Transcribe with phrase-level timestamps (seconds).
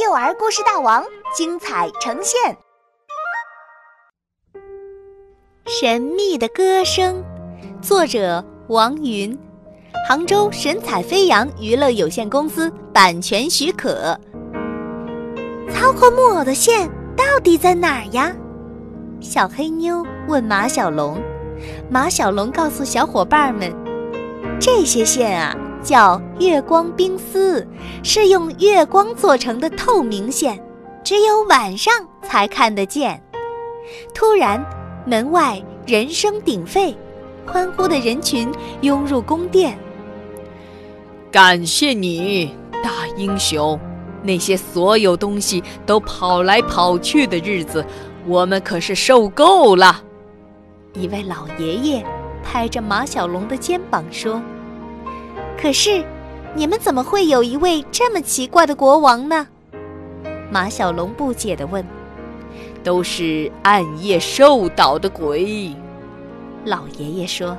[0.00, 2.56] 幼儿故事大王精彩呈现，
[5.66, 7.24] 《神秘的歌声》，
[7.82, 9.36] 作者王云，
[10.08, 14.16] 杭州神采飞扬娱乐有限公司版权许可。
[15.68, 18.32] 操控木偶的线到底在哪儿呀？
[19.20, 21.20] 小黑妞问马小龙。
[21.90, 23.74] 马小龙告诉小伙伴们
[24.62, 25.56] ：“这些线啊。”
[25.88, 27.66] 叫月光冰丝，
[28.02, 30.62] 是用月光做成的透明线，
[31.02, 33.18] 只有晚上才看得见。
[34.14, 34.62] 突然，
[35.06, 36.94] 门外人声鼎沸，
[37.46, 39.78] 欢呼的人群涌入宫殿。
[41.32, 43.80] 感谢你，大英雄！
[44.22, 47.82] 那些所有东西都跑来跑去的日子，
[48.26, 50.02] 我们可是受够了。
[50.92, 52.04] 一位老爷爷
[52.44, 54.38] 拍着马小龙的肩膀说。
[55.60, 56.04] 可是，
[56.54, 59.48] 你们怎么会有一位这么奇怪的国王呢？
[60.52, 61.84] 马小龙不解地问。
[62.84, 65.74] “都是暗夜兽捣的鬼。”
[66.64, 67.58] 老爷爷说，“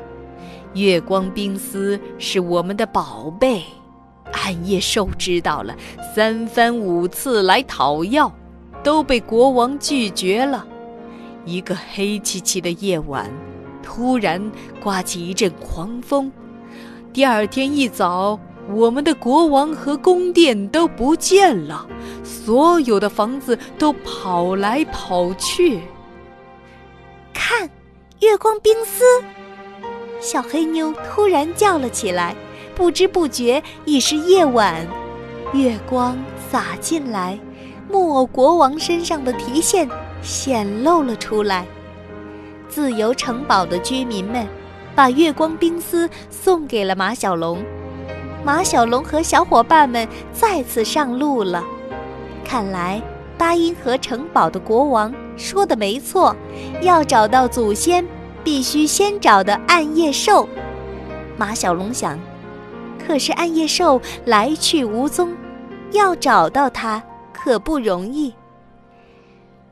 [0.74, 3.64] 月光冰丝是我们的宝贝，
[4.32, 5.76] 暗夜兽知道了，
[6.16, 8.32] 三番五次来讨要，
[8.82, 10.66] 都被国王拒绝了。
[11.44, 13.30] 一个黑漆漆的夜晚，
[13.84, 14.42] 突然
[14.82, 16.32] 刮起一阵狂风。”
[17.12, 18.40] 第二天一早，
[18.72, 21.88] 我们的国王和宫殿都不见了，
[22.24, 25.82] 所有的房子都跑来跑去。
[27.34, 27.68] 看，
[28.20, 29.04] 月光冰丝！
[30.20, 32.36] 小黑妞突然叫了起来。
[32.76, 34.88] 不知不觉已是夜晚，
[35.52, 36.18] 月光
[36.50, 37.38] 洒进来，
[37.92, 39.90] 木偶国王身上的提线
[40.22, 41.66] 显露了出来。
[42.70, 44.48] 自由城堡的居民们。
[45.00, 47.64] 把月光冰丝送给了马小龙，
[48.44, 51.64] 马小龙和小伙伴们再次上路了。
[52.44, 53.02] 看来
[53.38, 56.36] 八音盒城堡的国王说的没错，
[56.82, 58.06] 要找到祖先，
[58.44, 60.46] 必须先找的暗夜兽。
[61.38, 62.20] 马小龙想，
[63.02, 65.34] 可是暗夜兽来去无踪，
[65.94, 68.34] 要找到它可不容易。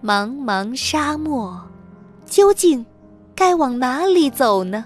[0.02, 1.64] 茫茫沙漠，
[2.26, 2.86] 究竟
[3.36, 4.86] 该往哪里走呢？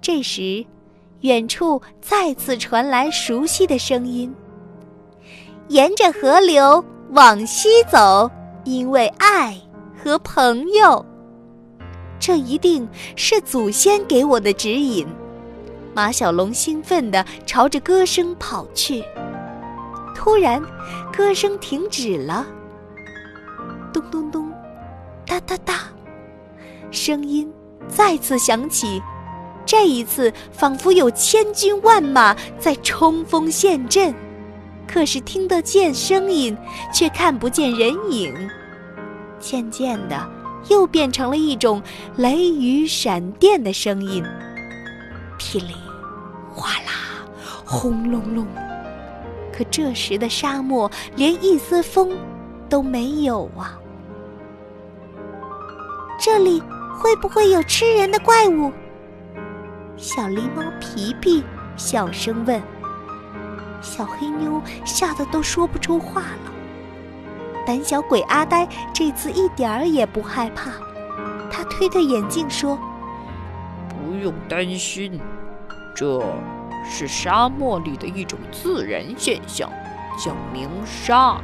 [0.00, 0.64] 这时，
[1.20, 4.34] 远处再次传来熟悉的声音
[5.68, 8.30] ：“沿着河流往西走，
[8.64, 9.56] 因为爱
[9.96, 11.04] 和朋友。”
[12.20, 15.06] 这一定是祖先给我的指引。
[15.94, 19.02] 马小龙兴奋地朝着歌声跑去。
[20.14, 20.62] 突然，
[21.16, 22.46] 歌声停止了。
[23.92, 24.52] 咚咚咚，
[25.26, 25.74] 哒哒哒，
[26.90, 27.52] 声音
[27.88, 29.02] 再次响起。
[29.68, 34.14] 这一次，仿佛有千军万马在冲锋陷阵，
[34.86, 36.56] 可是听得见声音，
[36.90, 38.34] 却看不见人影。
[39.38, 40.26] 渐渐的，
[40.70, 41.82] 又变成了一种
[42.16, 44.24] 雷雨闪电的声音，
[45.36, 45.74] 噼里
[46.50, 47.28] 哗啦，
[47.62, 48.46] 轰隆隆。
[49.52, 52.16] 可这时的沙漠连一丝风
[52.70, 53.78] 都没有啊！
[56.18, 56.58] 这里
[56.98, 58.72] 会不会有吃人的怪物？
[59.98, 61.42] 小狸猫皮皮
[61.76, 62.62] 小声问
[63.82, 66.52] ：“小黑妞吓得都说不出话了。”
[67.66, 70.70] 胆小鬼阿呆这次一点儿也不害怕，
[71.50, 72.78] 他推推眼镜说
[73.90, 75.20] ：“不用担心，
[75.96, 76.24] 这
[76.88, 79.68] 是沙漠里的一种自然现象，
[80.16, 81.40] 叫鸣沙。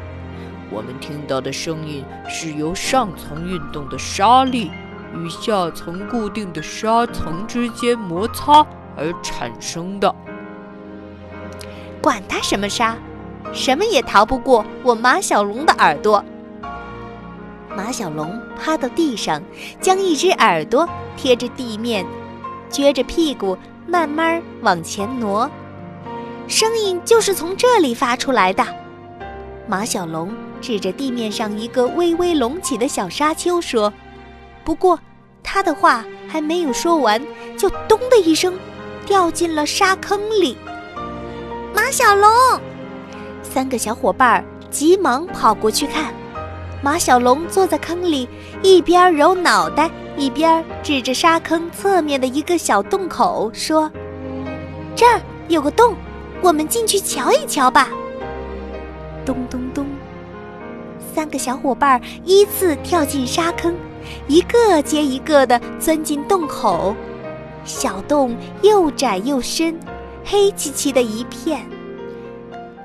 [0.70, 4.70] 我们听到的声音是由上层运动的沙粒。”
[5.16, 8.66] 与下层固定的沙层之间摩擦
[8.96, 10.14] 而产生的。
[12.00, 12.96] 管它什么沙，
[13.52, 16.24] 什么也逃不过我马小龙的耳朵。
[17.76, 19.42] 马小龙趴到地上，
[19.80, 22.04] 将一只耳朵贴着地面，
[22.70, 25.50] 撅着屁股慢慢往前挪。
[26.46, 28.64] 声音就是从这里发出来的。
[29.66, 33.92] 马小龙指着地面上一个微微隆起的小沙丘说。
[34.64, 34.98] 不过，
[35.42, 37.20] 他的话还没有说完，
[37.56, 38.54] 就“咚”的一声，
[39.04, 40.56] 掉进了沙坑里。
[41.74, 42.30] 马小龙，
[43.42, 46.14] 三个小伙伴急忙跑过去看，
[46.82, 48.28] 马小龙坐在坑里，
[48.62, 53.90] 一边揉脑袋，一边指着沙坑侧面的一个小洞口说
[54.96, 55.94] ：“这儿有个洞，
[56.40, 57.90] 我们进去瞧一瞧吧。”
[59.26, 59.86] 咚咚咚，
[61.14, 63.74] 三个小伙伴依次跳进沙坑。
[64.26, 66.94] 一个接一个的钻进洞口，
[67.64, 69.78] 小洞又窄又深，
[70.24, 71.66] 黑漆漆的一片。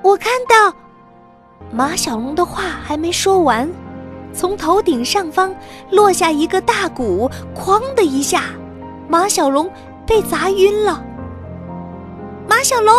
[0.03, 0.73] 我看到，
[1.71, 3.69] 马小龙的话还没说完，
[4.33, 5.53] 从头顶上方
[5.91, 8.43] 落下一个大鼓，哐的一下，
[9.07, 9.69] 马小龙
[10.05, 11.03] 被砸晕了。
[12.47, 12.95] 马小龙，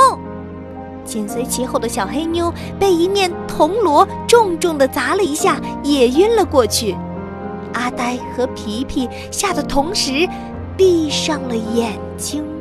[1.05, 6.95] 紧随其后的小黑妞被一面铜锣重重的砸了一下，也晕了过去。
[7.75, 10.29] 阿呆和皮皮吓得同时
[10.77, 12.60] 闭上了眼睛。